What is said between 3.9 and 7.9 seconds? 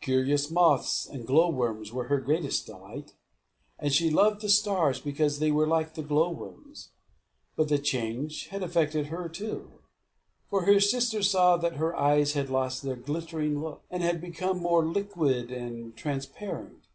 she loved the stars, because they were like the glow worms. But the